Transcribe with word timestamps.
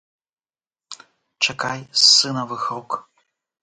Чакай 1.49 1.79
з 1.93 2.01
сынавых 2.17 2.69
рук. 2.77 2.91